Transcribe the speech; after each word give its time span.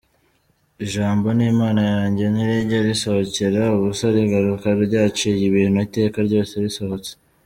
Ijambo 0.85 1.27
ni 1.37 1.45
impano 1.51 1.81
yanjye, 1.93 2.23
ntirijya 2.33 2.79
risohokera 2.87 3.61
ubusa, 3.75 4.05
rigaruka 4.15 4.67
ryaciye 4.85 5.43
ibintu 5.49 5.77
iteka 5.87 6.17
ryose 6.27 6.53
risohotse. 6.65 7.11